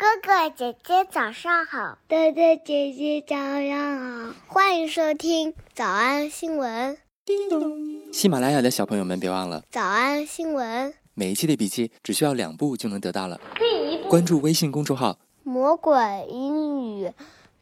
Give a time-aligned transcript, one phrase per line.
[0.00, 6.96] 哥哥姐姐早上好，哥哥姐姐早上好，欢迎收听早安新闻。
[7.26, 8.10] 叮咚！
[8.10, 13.38] 喜马拉雅的小朋友们别忘了早安新闻，每一期的笔记只需要两步就能得到了。
[13.58, 15.94] 第一步，关注微信公众号“魔鬼
[16.30, 17.12] 英语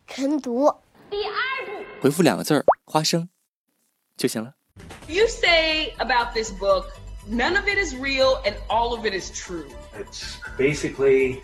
[0.06, 0.72] 晨读”。
[1.10, 1.32] 第二
[1.66, 3.28] 步，回复两个字儿“花生”
[4.16, 4.54] 就行了。
[5.08, 6.84] You say about this book,
[7.28, 9.66] none of it is real and all of it is true.
[9.98, 11.40] It's basically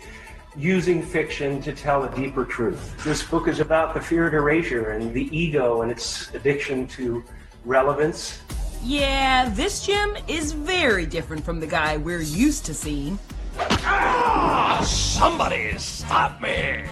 [0.57, 3.03] using fiction to tell a deeper truth.
[3.03, 7.23] This book is about the fear of erasure and the ego and its addiction to
[7.65, 8.39] relevance.
[8.83, 13.17] Yeah, this Jim is very different from the guy we're used to seeing.
[13.59, 14.81] Ah!
[14.85, 16.83] Somebody stop me!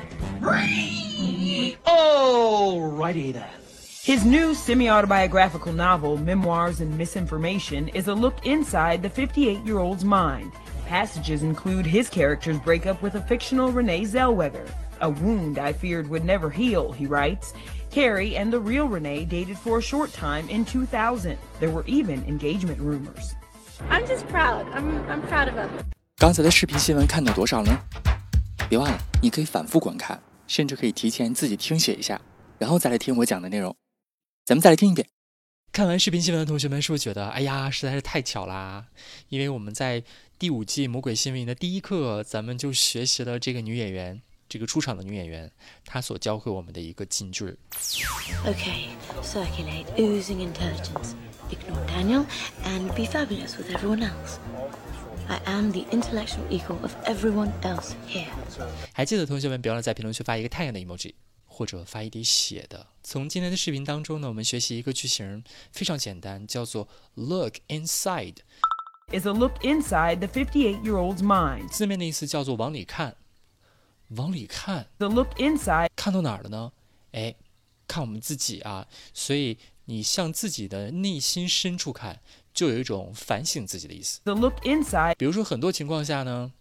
[1.86, 3.50] Alrighty then.
[4.04, 9.80] His new semi autobiographical novel, Memoirs and Misinformation, is a look inside the 58 year
[9.80, 10.52] old's mind
[10.88, 14.68] Passages include his character's breakup with a fictional Renee Zellweger.
[15.02, 17.54] A wound I feared would never heal, he writes.
[17.92, 21.38] Carrey and the real Renee dated for a short time in 2000.
[21.60, 23.34] There were even engagement rumors.
[23.90, 24.66] I'm just proud.
[24.74, 25.70] I'm I'm proud of him.
[26.18, 27.78] 刚才的视频新闻看到多少呢？
[28.70, 32.20] 别忘了，你可以反复观看，甚至可以提前自己听写一下，
[32.58, 33.76] 然后再来听我讲的内容。
[34.46, 35.08] 咱们再来听一遍。
[35.72, 38.86] 看完视频新闻的同学们，是不是觉得哎呀，实在是太巧啦？
[39.30, 40.04] 因为我们在
[40.44, 45.50] 第五季《魔鬼新闻》的第一课，咱们就学习了这个女演员，这个出场的女演员，
[45.86, 47.58] 她所教会我们的一个金句。
[48.46, 48.90] Okay,
[49.24, 51.14] circulate oozing intelligence.
[51.50, 52.26] Ignore Daniel
[52.66, 54.38] and be fabulous with everyone else.
[55.30, 58.28] I am the intellectual equal of everyone else here.
[58.92, 61.14] 还记得同学们，别忘了在评论区发一个太阳的 emoji。
[61.46, 62.88] 或者发一滴血的。
[63.04, 68.38] 从今天的视频当中呢，我们学习一个句型，非常简单，叫做 look inside。
[69.14, 71.68] Is a look inside the 58-year-old's mind。
[71.68, 73.16] 字面的意思叫做往里看，
[74.08, 74.88] 往里看。
[74.98, 76.72] The look inside 看到哪儿了呢？
[77.12, 77.36] 哎，
[77.88, 78.88] 看我们自己啊。
[79.14, 82.22] 所以你向自己的内心深处看，
[82.56, 84.20] 就有一种反省自己的意思。
[84.24, 85.14] The look inside。
[85.16, 86.52] 比如说很多情况下呢，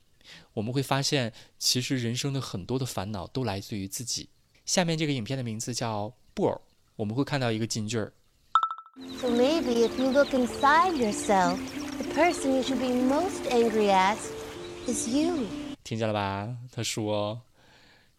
[0.52, 4.28] 我们会发现，其实人生的很多的烦恼都来自于自己。
[4.66, 6.52] 下面这个影片的名字叫《布偶》，
[6.96, 8.12] 我们会看到一个金句儿。
[9.18, 11.56] So maybe if you look inside yourself,
[12.01, 14.17] the person you should be most angry at
[14.87, 15.47] is you.
[15.83, 16.55] 听见了吧？
[16.71, 17.41] 他说，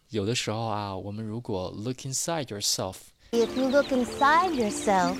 [0.09, 2.95] 有的时候啊，我们如果 look inside yourself,
[3.31, 5.15] if you look inside yourself,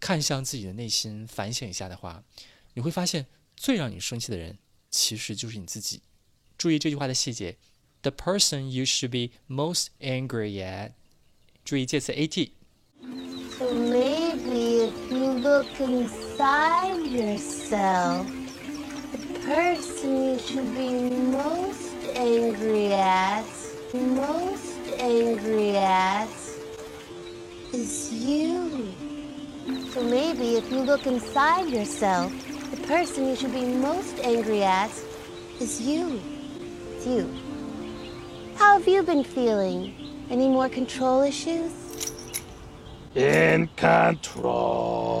[0.00, 2.22] 看向自己的内心，反省一下的话，
[2.74, 3.26] 你会发现
[3.56, 4.58] 最让你生气的人
[4.90, 6.02] 其实就是你自己。
[6.58, 7.56] 注意这句话的细节。
[8.02, 10.92] the person you should be most angry at.
[11.64, 12.50] 注意介词 at.
[15.47, 18.27] Look inside yourself,
[19.13, 20.91] the person you should be
[21.39, 23.45] most angry at,
[23.93, 26.27] most angry at,
[27.71, 28.93] is you.
[29.93, 32.29] So maybe if you look inside yourself,
[32.71, 34.91] the person you should be most angry at
[35.61, 36.19] is you.
[36.91, 37.23] It's you.
[38.57, 39.95] How have you been feeling?
[40.29, 41.71] Any more control issues?
[43.15, 45.16] In control.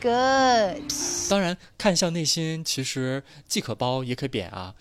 [0.00, 0.90] Good.
[1.28, 4.74] 当然，看向内心其实既可褒也可贬啊。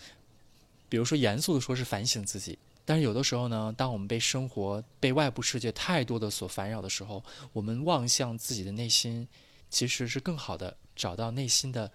[0.87, 9.27] 比如说，严肃的说是反省自己，但是有的时候呢，当我们被生活、被外部世界太多的所烦扰的时候，我们望向自己的内心，
[9.69, 11.91] 其实是更好的找到内心的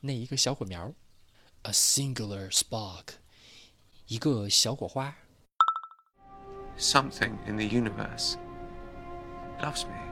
[0.00, 0.94] 那一个小火苗
[1.62, 3.04] ，a singular spark，
[4.06, 5.16] 一个小火花。
[6.78, 8.36] something in the universe
[9.60, 10.07] loves me.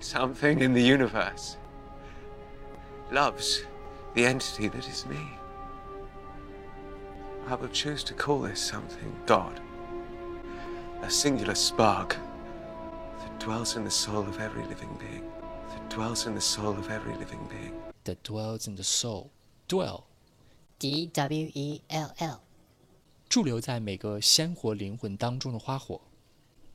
[0.00, 1.56] Something in the universe
[3.10, 3.64] loves
[4.14, 5.38] the entity that is me.
[7.48, 9.60] I will choose to call this something God,
[11.02, 12.16] a singular spark
[13.20, 15.24] that dwells in the soul of every living being,
[15.70, 17.72] that dwells in the soul of every living being.
[18.04, 19.30] That dwells in the soul.
[19.68, 20.04] Dwell
[20.78, 22.40] D W E L L，
[23.28, 26.00] 驻留在每个鲜活灵魂当中的花火，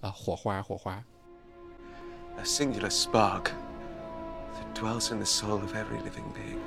[0.02, 1.04] 啊，火花，火花。
[2.38, 3.52] A singular spark
[4.54, 6.62] that dwells in the soul of every living being.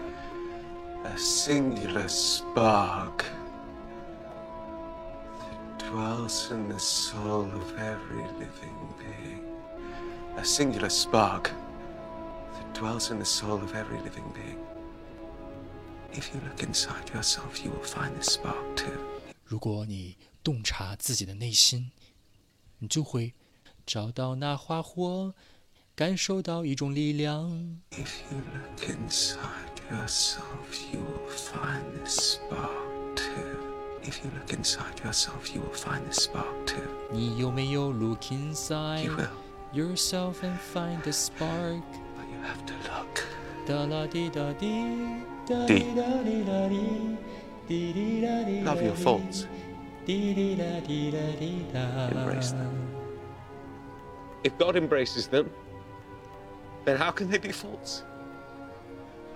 [1.04, 3.24] A singular spark
[5.38, 9.42] that dwells in the soul of every living being.
[10.36, 11.50] A singular spark
[12.54, 14.58] that dwells in the soul of every living being.
[16.12, 18.98] If you look inside yourself, you will find this spark too.
[19.44, 21.90] 如果你洞察自己的内心，
[22.78, 23.34] 你就会
[23.86, 25.34] 找到那花火，
[25.96, 27.50] 感受到一种力量。
[27.90, 31.82] If you look inside yourself, you will find
[34.24, 36.82] you look inside yourself, you will find the spark too.
[37.10, 39.28] 你有没有 look inside You will.
[39.72, 41.82] yourself and find the spark？
[42.16, 43.22] But you have to look.
[43.66, 44.68] 哒啦滴哒滴，
[45.48, 46.76] 哒滴滴哒滴哒滴，
[47.68, 49.44] 滴滴哒滴哒 Love your 滴 faults.
[50.04, 51.80] 滴滴哒滴哒滴哒。
[52.10, 52.72] Embrace them.
[54.42, 55.46] If God embraces them,
[56.86, 58.00] then how can they be faults?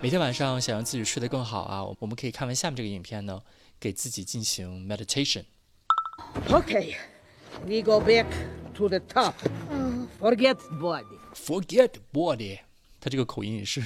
[0.00, 3.40] 每天晚上想让自己睡得更好啊，我们可以看完下面这个影片呢，
[3.80, 5.44] 给自己进行 meditation。
[6.48, 6.96] Okay,
[7.64, 8.26] we go back
[8.74, 9.34] to the top.
[10.20, 11.18] Forget body.
[11.34, 12.60] Forget body，
[13.00, 13.82] 他这个口音也是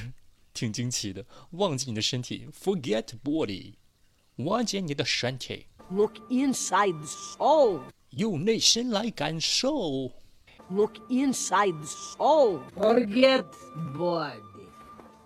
[0.53, 1.25] 挺惊奇的。
[1.53, 3.75] 忘记你的身体，forget body，
[4.37, 7.81] 忘记你的身体， Look inside the soul.
[8.11, 10.11] 用内心来感受。
[10.71, 12.63] Look inside the soul.
[12.77, 13.47] Forget
[13.95, 14.41] body.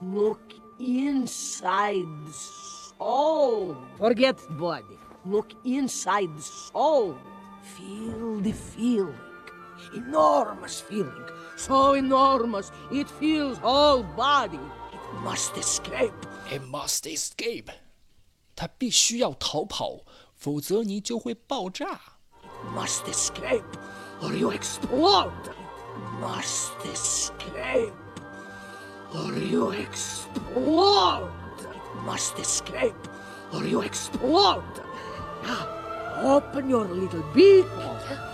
[0.00, 3.76] Look inside the soul.
[3.98, 4.98] Forget body.
[5.26, 7.16] Look inside the soul.
[7.62, 9.18] Feel the feeling.
[9.94, 11.28] Enormous feeling.
[11.56, 14.58] So enormous, it fills whole body.
[14.92, 16.12] It must escape.
[16.50, 17.68] It must escape，
[18.56, 20.00] 他必须要逃跑，
[20.34, 22.00] 否则你就会爆炸。
[22.74, 23.62] Must escape,
[24.22, 25.32] or you explode.
[26.20, 27.92] Must escape,
[29.14, 31.30] or you explode.
[32.04, 32.94] Must escape,
[33.52, 34.62] or you explode.
[35.42, 35.66] Now,
[36.22, 37.66] open your little beak.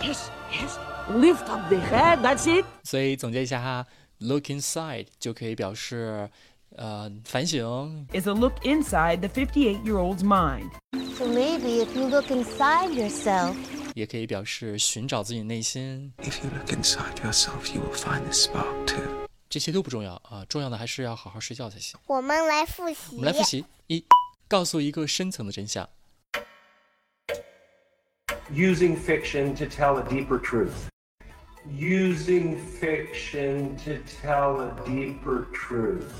[0.01, 0.77] Yes, yes.
[1.09, 2.21] Lift up the head.
[2.21, 2.65] That's it.
[2.83, 3.85] 所以总结一下哈，
[4.19, 6.29] look inside 就可以表示
[6.77, 10.69] 呃反省， Is a look inside the 58-year-old's mind.
[11.17, 13.55] So maybe if you look inside yourself,
[13.96, 16.12] 也可以表示寻找自己内心。
[16.18, 19.26] If you look inside yourself, you will find the spark too.
[19.48, 21.98] 这些都不重要啊，重要的还是要好好睡觉才行。
[22.06, 23.16] 我们来复习。
[23.16, 24.04] 我们来复习：一，
[24.46, 25.88] 告诉一个深层的真相
[28.52, 30.90] ；Using fiction to tell a deeper truth.
[31.66, 36.12] Using fiction to tell a deeper truth.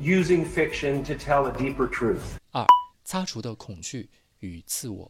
[0.00, 2.38] Using fiction to tell a deeper truth.
[2.50, 2.66] 二，
[3.04, 4.10] 擦除的恐惧
[4.40, 5.08] 与自我；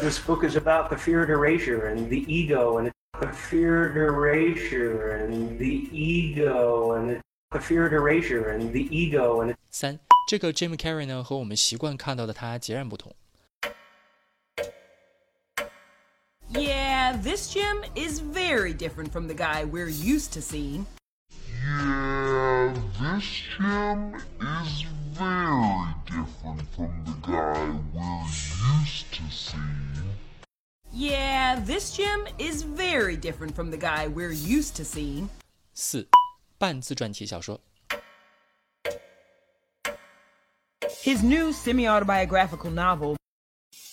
[0.00, 2.90] This book is about the feared erasure and the ego and
[3.20, 7.20] the feared erasure and the ego and
[7.50, 13.14] the feared erasure and the ego and 三，这个 Jim Carrey 呢和我们习惯看到的他截然不同。
[16.52, 20.86] Yeah, this Jim is very different from the guy we're used to seeing.
[21.62, 23.24] Yeah, this
[23.58, 28.26] Jim is very different from the guy we're
[28.82, 30.16] used to seeing.
[30.92, 35.28] Yeah, this Jim is very different from the guy we're used to seeing.
[35.74, 36.06] 四，
[36.58, 37.58] 半自传体小说；
[41.02, 43.16] His new semi autobiographical novel.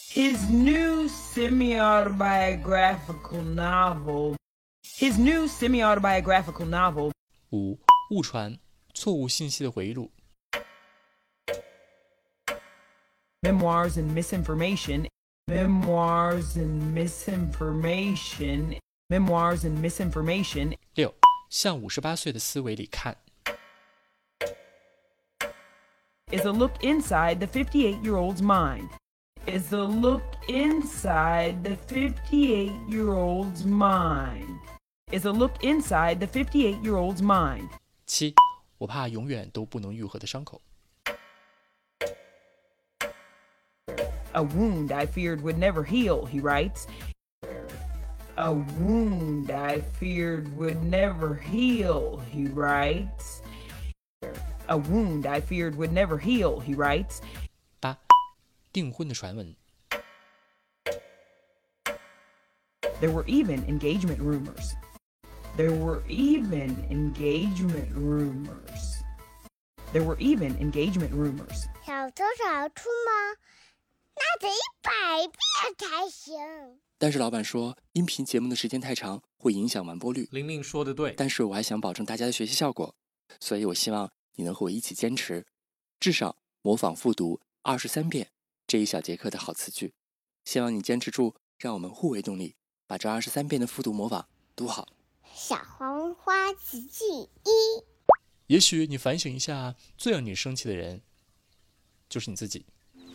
[0.10, 4.36] His new semi autobiographical novel.
[4.84, 7.12] His new semi autobiographical novel.
[7.52, 7.78] 五，
[8.10, 8.58] 误传
[8.94, 10.10] 错误信息的回忆录；
[13.44, 15.08] Memoirs and Misinformation.
[15.48, 18.78] Memoirs and Misinformation.
[19.10, 20.76] Memoirs and Misinformation.
[20.96, 21.14] 六，
[21.50, 23.14] 向五十八岁的思维里看；
[26.30, 28.90] is a look inside the 58 year old's mind.
[29.46, 34.60] Is a look inside the 58 year old's mind.
[35.10, 37.70] Is a look inside the 58 year old's mind.
[38.06, 38.34] 七，
[38.78, 40.60] 我怕永远都不能愈合的伤口；
[44.34, 46.88] A wound I feared would never heal, he writes.
[48.38, 53.42] A wound I feared would never heal, he writes.
[54.70, 57.22] A wound I feared would never heal, he writes.
[57.80, 57.98] 八，
[58.72, 59.56] 订婚的传闻；
[63.00, 64.76] There were even engagement rumors.
[65.56, 69.02] There were even engagement rumors.
[69.94, 71.66] There were even engagement rumors.
[71.86, 73.34] 小偷小出吗？
[74.15, 76.37] 那得一百遍才行。
[76.99, 80.29] 但是老板说，音频节目的时间太长，会影响完播率。
[80.31, 82.95] 玲玲说的对，但是我还想保证大家的学习效果，
[83.41, 85.47] 所以我希望你能和我一起坚持，
[85.99, 88.31] 至少模仿复读二十三遍
[88.67, 89.95] 这一小节课的好词句。
[90.45, 92.55] 希望你坚持住，让我们互为动力，
[92.87, 94.89] 把这二十三遍的复读模仿读好。
[95.35, 97.51] 小黄花词句一，
[98.47, 101.03] 也许你反省一下，最让你生气的人
[102.09, 102.67] 就是你自己。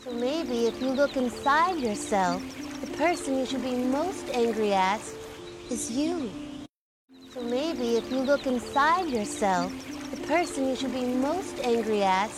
[0.06, 2.42] so maybe if you look inside yourself,
[2.80, 5.00] the person you should be most angry at
[5.70, 6.30] is you.
[7.32, 9.72] So maybe if you look inside yourself,
[10.10, 12.30] the person you should be most angry at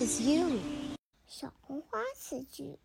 [0.00, 0.60] is you.
[1.26, 2.78] 小红花词句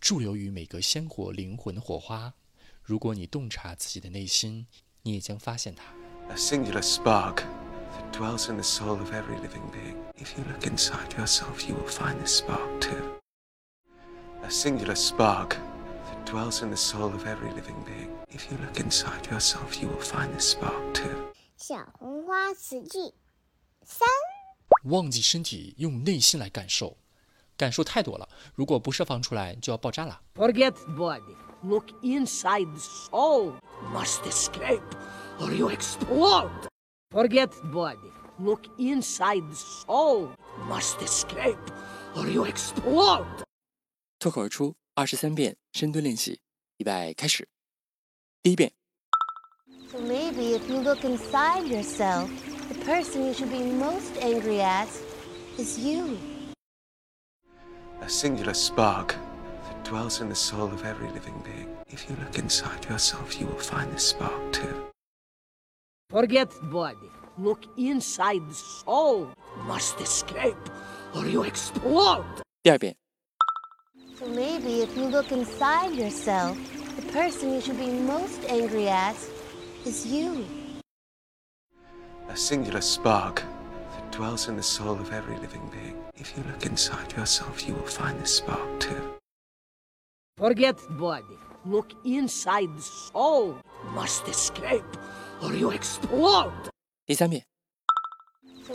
[0.00, 2.34] 驻留于每个鲜活灵魂的火花。
[2.82, 4.66] 如果你洞察自己的内心，
[5.02, 5.84] 你也将发现它。
[6.28, 7.42] A singular spark
[7.92, 9.96] that dwells in the soul of every living being.
[10.16, 13.18] If you look inside yourself, you will find this spark too.
[14.42, 15.56] A singular spark
[16.06, 18.10] that dwells in the soul of every living being.
[18.28, 21.32] If you look inside yourself, you will find this spark too.
[21.56, 23.14] 小红花词句
[23.84, 24.08] 三
[24.84, 26.96] 忘记身体，用内心来感受，
[27.56, 30.20] 感受太多了，如果不释放出来，就要爆炸了。
[30.34, 31.34] Forget body.
[31.64, 33.54] Look inside the soul.
[33.92, 34.80] Must escape,
[35.40, 36.68] or you explode.
[37.12, 38.12] Forget body.
[38.38, 40.30] Look inside the soul.
[40.68, 41.58] Must escape,
[42.14, 43.26] or you explode.
[44.18, 46.40] 脱口而出二十三遍深蹲练习，
[46.76, 47.48] 预备开始。
[48.42, 48.72] 第一遍，
[49.90, 52.28] So maybe if you look inside yourself,
[52.68, 54.88] the person you should be most angry at
[55.56, 56.16] is you.
[58.00, 59.14] A singular spark
[59.64, 61.68] that dwells in the soul of every living being.
[61.88, 64.74] If you look inside yourself, you will find this spark too.
[66.12, 67.10] Forget body.
[67.36, 69.28] Look inside the soul.
[69.66, 70.56] Must escape,
[71.14, 72.24] or you explode.
[72.62, 72.96] 第二遍，
[74.18, 76.56] So maybe if you look inside yourself,
[76.96, 79.16] the person you should be most angry at
[79.84, 80.46] is you.
[82.30, 83.42] A singular spark
[83.92, 85.94] that dwells in the soul of every living being.
[86.16, 88.96] If you look inside yourself, you will find this spark too.
[90.38, 91.36] Forget body.
[91.66, 93.56] Look inside the soul.
[93.94, 94.84] Must escape,
[95.43, 96.69] or you explode!
[97.09, 97.27] So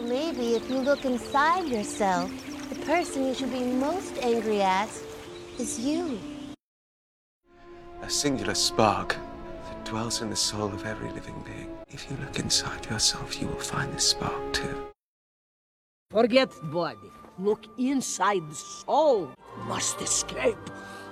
[0.03, 2.31] maybe if you look inside yourself,
[2.69, 4.91] the person you should be most angry at
[5.59, 6.19] is you.
[8.03, 9.17] A singular spark
[9.65, 11.71] that dwells in the soul of every living being.
[11.89, 14.77] If you look inside yourself, you will find this spark too.
[16.11, 17.11] Forget the body.
[17.39, 19.31] Look inside the soul.
[19.67, 20.59] Must escape,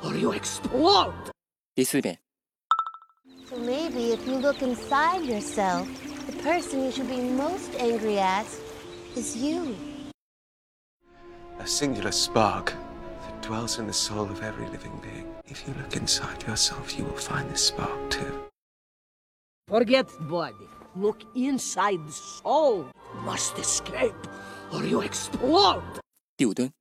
[0.04, 1.30] or you explode.
[1.78, 2.18] Isumi.
[3.51, 5.85] So maybe if you look inside yourself,
[6.25, 8.47] the person you should be most angry at
[9.15, 9.75] is you.
[11.59, 12.73] A singular spark
[13.23, 15.27] that dwells in the soul of every living being.
[15.45, 18.31] If you look inside yourself, you will find this spark too.
[19.67, 20.67] Forget body.
[20.95, 22.85] Look inside the soul.
[23.25, 24.15] Must escape,
[24.71, 25.99] or you explode.
[26.37, 26.71] 第五蹲，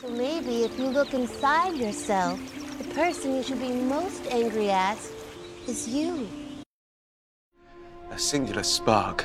[0.00, 2.38] So maybe if you look inside yourself,
[2.78, 4.98] the person you should be most angry at
[5.66, 6.28] is you.
[8.10, 9.24] A singular spark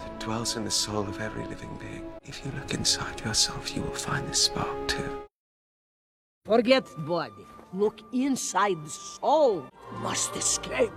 [0.00, 2.04] that dwells in the soul of every living being.
[2.24, 5.22] If you look inside yourself, you will find this spark too.
[6.44, 7.46] Forget body.
[7.74, 9.64] Look inside the soul.
[10.02, 10.92] Must escape,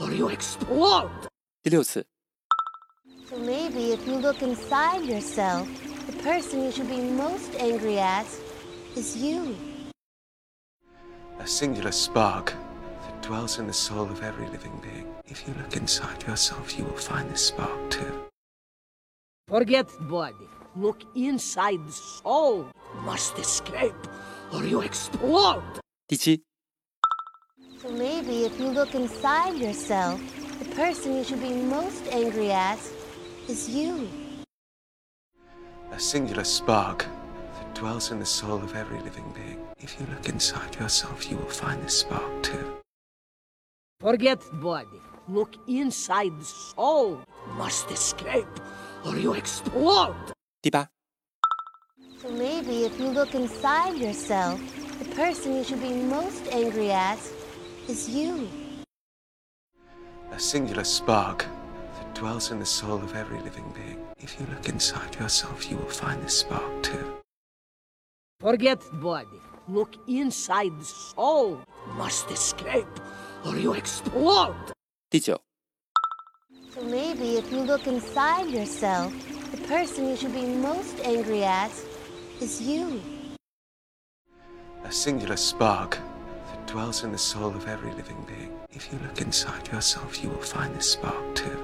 [0.00, 1.10] or you explode.
[1.62, 2.04] 第六次，
[3.28, 5.66] So maybe if you look inside yourself,
[6.06, 8.26] the person you should be most angry at
[8.94, 9.56] is you.
[11.38, 12.65] A singular spark that
[13.27, 15.05] dwells in the soul of every living being.
[15.25, 18.13] If you look inside yourself, you will find this spark too.
[19.49, 20.47] Forget body.
[20.77, 22.67] Look inside the soul.
[22.95, 24.01] You Must escape,
[24.53, 25.61] or you explode.
[26.07, 26.41] 第七
[27.81, 30.21] ，So maybe if you look inside yourself,
[30.59, 32.79] the person you should be most angry at
[33.49, 34.07] is you.
[35.91, 36.99] A singular spark
[37.57, 39.59] that dwells in the soul of every living being.
[39.79, 42.86] If you look inside yourself, you will find this spark too.
[43.99, 45.01] Forget body.
[45.27, 47.19] Look inside the soul.
[47.57, 48.45] Must escape,
[49.03, 50.15] or you explode.
[50.61, 50.87] 第八
[52.21, 54.59] ，So maybe if you look inside yourself,
[54.99, 57.17] the person you should be most angry at
[57.87, 58.47] is you.
[60.31, 61.47] A singular spark
[61.97, 63.97] that dwells in the soul of every living being.
[64.19, 67.03] If you look inside yourself, you will find this spark too.
[68.41, 69.41] Forget body.
[69.67, 71.59] Look inside the soul.
[71.97, 72.93] Must escape,
[73.44, 74.72] or you explode.
[75.10, 75.40] 第九，
[76.74, 79.12] So maybe if you look inside yourself,
[79.50, 81.70] the person you should be most angry at
[82.40, 83.00] is you.
[84.84, 85.98] A singular spark
[86.48, 88.50] that dwells in the soul of every living being.
[88.70, 91.56] If you look inside yourself, you will find this spark too.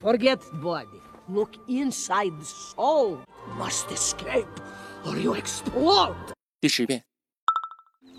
[0.00, 1.00] Forget body.
[1.28, 3.18] Look inside the soul.
[3.56, 4.48] Must escape,
[5.06, 6.14] or you explode.
[6.60, 7.04] 第十遍，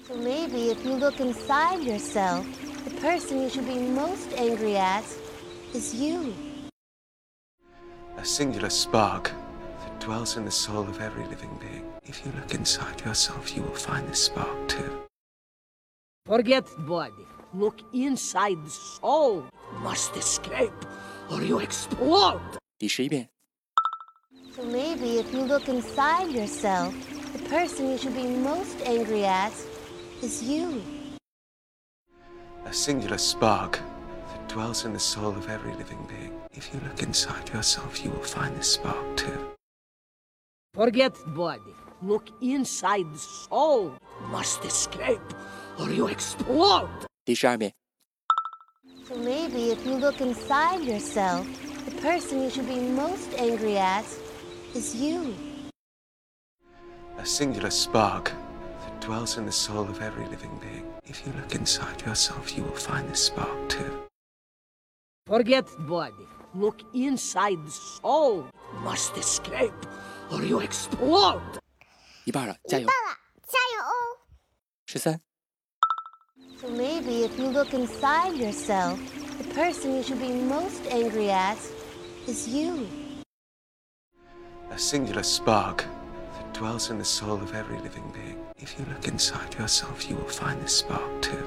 [0.08, 2.46] So maybe if you look inside yourself,
[2.86, 5.06] the person you should be most angry at
[5.74, 6.34] is you.
[8.18, 9.32] A singular spark
[9.80, 11.86] that dwells in the soul of every living being.
[12.03, 15.08] If you look inside yourself, you will find this spark too.
[16.25, 17.25] Forget body.
[17.53, 19.46] Look inside the soul.
[19.82, 20.86] Must escape,
[21.32, 22.41] or you explode.
[22.77, 23.30] 第十一遍，
[24.56, 26.94] So maybe if you look inside yourself,
[27.34, 29.53] the person you should be most angry at
[30.22, 30.82] is you.
[32.65, 33.80] A singular spark
[34.30, 36.34] that dwells in the soul of every living being.
[36.53, 39.38] If you look inside yourself, you will find this spark too.
[40.74, 41.74] Forget body.
[42.01, 43.94] Look inside the soul.
[44.32, 45.22] Must escape,
[45.77, 46.89] or you explode.
[47.25, 47.74] 第十二遍，
[49.08, 51.46] So maybe if you look inside yourself,
[51.86, 54.06] the person you should be most angry at
[54.74, 55.34] is you.
[57.18, 58.45] A singular spark that
[59.00, 60.86] dwells in the soul of every living being.
[61.06, 63.91] If you look inside yourself, you will find this spark too.
[65.27, 66.27] Forget body.
[66.53, 68.46] Look inside the soul.
[68.84, 69.74] Must escape,
[70.32, 71.60] or you explode.
[72.25, 72.88] 一半了，加油！
[73.48, 74.18] 加油哦！
[74.86, 75.20] 十三、
[76.60, 79.00] So maybe if you look inside yourself,
[79.39, 81.58] the person you should be most angry at
[82.27, 82.86] is you.
[84.70, 85.95] A singular spark that
[86.57, 88.39] dwells in the soul of every living being.
[88.57, 91.45] If you look inside yourself, you will find this spark too.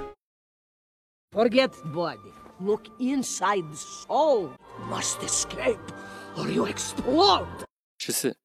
[1.31, 2.33] Forget body.
[2.59, 4.51] Look inside the soul.
[4.87, 5.79] Must escape,
[6.37, 7.47] or you explode.
[7.97, 8.35] 十四、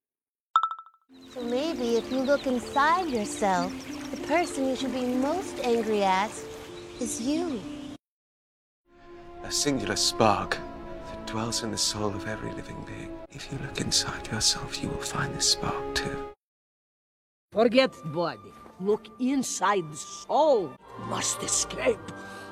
[1.35, 3.71] So maybe if you look inside yourself,
[4.11, 6.31] the person you should be most angry at
[6.99, 7.61] is you.
[9.45, 10.57] A singular spark
[11.09, 13.11] that dwells in the soul of every living being.
[13.31, 16.34] If you look inside yourself, you will find this spark too.
[17.55, 18.53] Forget body.
[18.81, 20.73] Look inside the soul.
[21.09, 22.01] Must escape,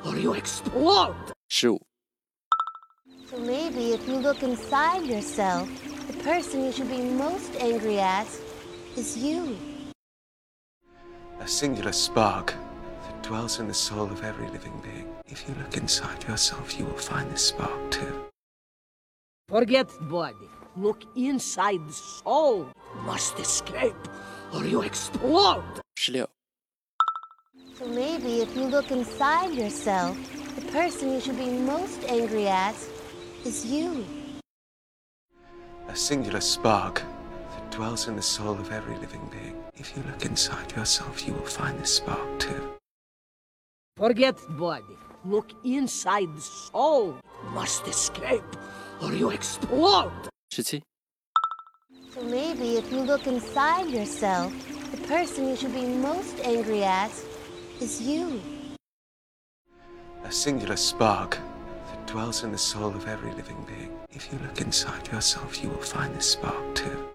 [0.07, 1.33] or you explode.
[1.49, 1.81] 十五、
[3.29, 5.69] So maybe if you look inside yourself,
[6.07, 8.29] the person you should be most angry at
[8.97, 9.57] is you.
[11.41, 12.55] A singular spark
[13.03, 15.09] that dwells in the soul of every living being.
[15.27, 18.31] If you look inside yourself, you will find this spark too.
[19.49, 20.49] Forget body.
[20.77, 22.69] Look inside the soul.
[23.05, 24.03] Must escape,
[24.54, 25.64] or you explode.
[25.96, 26.28] 十六、
[27.78, 30.18] So maybe if you look inside yourself,
[30.56, 32.76] the person you should be most angry at
[33.46, 34.04] is you.
[35.88, 37.04] A singular spark
[37.52, 39.56] that dwells in the soul of every living being.
[39.76, 42.78] If you look inside yourself, you will find this spark too.
[43.96, 44.98] Forget body.
[45.24, 47.16] Look inside the soul.
[47.54, 48.44] Must escape,
[49.02, 50.12] or you explode.
[50.50, 50.84] 十七、
[52.15, 54.53] So maybe if you look inside yourself,
[54.91, 57.11] the person you should be most angry at
[57.81, 58.39] is you.
[60.23, 61.39] A singular spark
[61.89, 63.97] that dwells in the soul of every living being.
[64.11, 67.15] If you look inside yourself, you will find this spark too.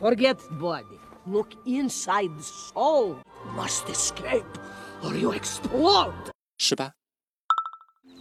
[0.00, 0.98] Forget body.
[1.24, 3.18] Look inside the soul.
[3.54, 4.58] Must escape,
[5.04, 6.32] or you explode.
[6.58, 6.92] 十八、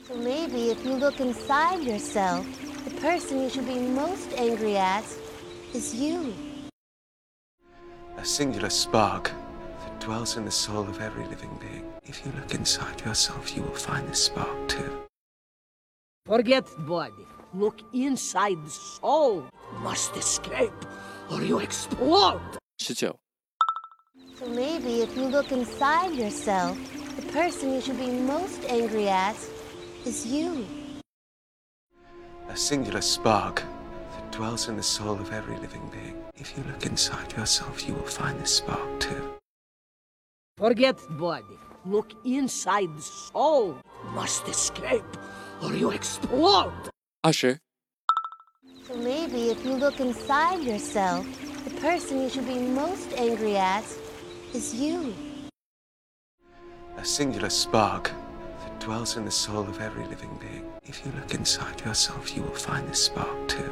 [0.08, 2.46] So maybe if you look inside yourself,
[2.86, 5.04] the person you should be most angry at
[5.78, 6.34] is you.
[8.18, 9.32] A singular spark
[9.82, 11.86] that dwells in the soul of every living being.
[12.04, 14.92] If you look inside yourself, you will find this spark too.
[16.26, 17.26] Forget body.
[17.54, 19.36] Look inside the soul.
[19.74, 20.80] You Must escape,
[21.32, 22.42] or you explode.
[22.80, 23.16] 十九、
[24.40, 26.76] So maybe if you look inside yourself,
[27.18, 29.38] the person you should be most angry at
[30.06, 30.66] is you.
[32.50, 33.77] A singular spark that
[34.32, 36.16] dwells in the soul of every living being.
[36.36, 39.36] If you look inside yourself, you will find this spark too.
[40.58, 41.58] Forget body.
[41.86, 43.78] Look inside the soul.
[44.13, 45.06] Must escape,
[45.63, 46.90] or you explode.
[47.24, 47.60] Usher.
[48.88, 51.26] So maybe if you look inside yourself,
[51.63, 53.86] the person you should be most angry at
[54.54, 55.13] is you.
[56.98, 58.12] A singular spark
[58.62, 60.66] that dwells in the soul of every living being.
[60.84, 63.70] If you look inside yourself, you will find this spark too.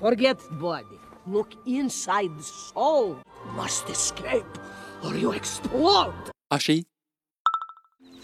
[0.00, 0.98] Forget body.
[1.26, 3.18] Look inside the soul.
[3.44, 4.46] You must escape
[5.04, 6.30] or you explode.
[6.50, 6.86] Ashi.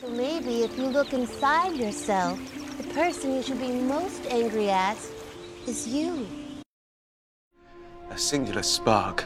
[0.01, 2.41] So maybe if you look inside yourself,
[2.79, 4.97] the person you should be most angry at
[5.67, 6.27] is you.
[8.09, 9.25] A singular spark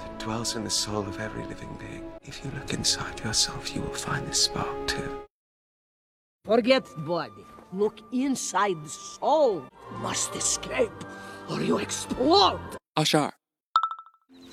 [0.00, 2.04] that dwells in the soul of every living being.
[2.22, 5.22] If you look inside yourself, you will find this spark too.
[6.46, 7.46] Forget body.
[7.72, 9.62] Look inside the soul.
[9.92, 10.90] You must escape
[11.51, 12.59] or you explode.
[12.95, 13.31] 二十二、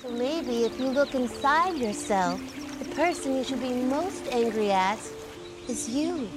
[0.01, 2.39] So maybe if you look inside yourself,
[2.79, 4.99] the person you should be most angry at
[5.67, 6.27] is you.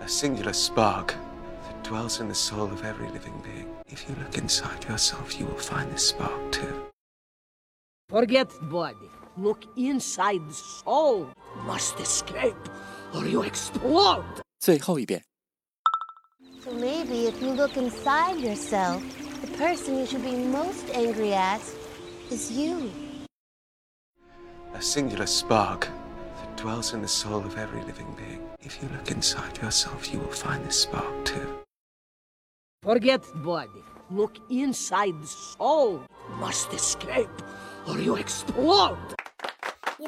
[0.00, 1.14] A singular spark
[1.66, 3.68] that dwells in the soul of every living being.
[3.86, 6.90] If you look inside yourself, you will find this spark too.
[8.08, 9.10] Forget body.
[9.36, 11.28] Look inside the soul.
[11.66, 12.68] Must escape,
[13.14, 14.24] or you explode.
[14.58, 15.22] 最后一遍。
[16.73, 19.01] Maybe if you look inside yourself,
[19.41, 21.61] the person you should be most angry at
[22.29, 22.91] is you.
[24.75, 25.87] A singular spark
[26.37, 28.41] that dwells in the soul of every living being.
[28.61, 31.59] If you look inside yourself, you will find this spark too.
[32.83, 33.83] Forget body.
[34.11, 36.03] Look inside the soul.
[36.29, 37.29] You must escape,
[37.87, 39.15] or you explode.
[39.99, 40.07] You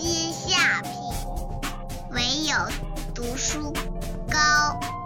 [2.51, 2.57] 有
[3.15, 3.71] 读书
[4.29, 5.00] 高。